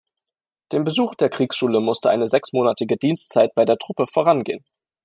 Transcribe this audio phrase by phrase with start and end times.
[0.71, 4.63] Dem Besuch der Kriegsschule musste eine sechsmonatige Dienstzeit bei der Truppe vorangehen.